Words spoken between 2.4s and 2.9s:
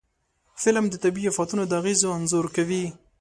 کوي